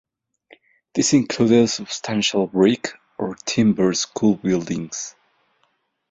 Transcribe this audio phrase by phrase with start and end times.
[0.95, 2.87] This included substantial brick
[3.19, 5.13] or timber school buildings.